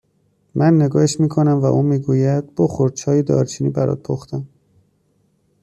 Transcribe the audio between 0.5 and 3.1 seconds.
من نگاهش میکنم و او میگوید: بخور